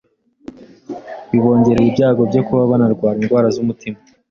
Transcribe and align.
bibongerera 1.31 1.83
ibyago 1.89 2.21
byo 2.29 2.41
kuba 2.47 2.69
banarwara 2.71 3.17
indwara 3.19 3.47
z’umutima 3.55 3.97